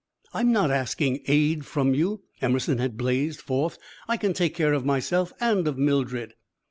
[0.33, 3.77] "I'm not asking aid from you," Emerson had blazed forth.
[4.07, 6.33] "I can take care of myself and of Mildred."